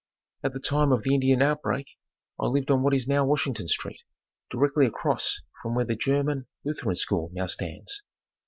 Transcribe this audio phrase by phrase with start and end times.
[0.43, 1.95] At the time of the Indian outbreak
[2.39, 4.01] I lived on what is now Washington street,
[4.49, 8.01] directly across from where the German Lutheran school now stands.